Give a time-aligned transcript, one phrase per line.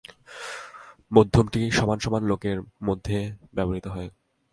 [1.11, 2.57] মধ্যমটি সমান সমান লোকের
[2.83, 3.17] মধ্যে
[3.53, 4.09] ব্যবহৃত হয়।